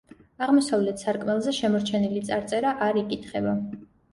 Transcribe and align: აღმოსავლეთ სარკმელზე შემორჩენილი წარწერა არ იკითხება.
აღმოსავლეთ 0.45 1.03
სარკმელზე 1.03 1.53
შემორჩენილი 1.57 2.25
წარწერა 2.31 2.73
არ 2.87 3.01
იკითხება. 3.03 3.55